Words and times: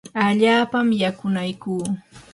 allaapam 0.27 0.87
yakunaykuu. 1.01 1.81